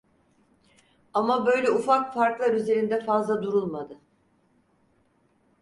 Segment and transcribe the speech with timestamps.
[1.13, 3.97] Ama böyle ufak farklar üzerinde fazla durulmadı.